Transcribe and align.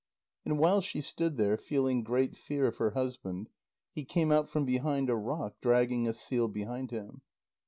And 0.45 0.57
while 0.57 0.81
she 0.81 0.99
stood 0.99 1.37
there 1.37 1.57
feeling 1.57 2.01
great 2.03 2.35
fear 2.35 2.65
of 2.65 2.77
her 2.77 2.89
husband, 2.89 3.49
he 3.93 4.03
came 4.03 4.31
out 4.31 4.49
from 4.49 4.65
behind 4.65 5.11
a 5.11 5.15
rock, 5.15 5.57
dragging 5.61 6.07
a 6.07 6.13
seal 6.13 6.47
behind 6.47 6.89
him. 6.89 7.21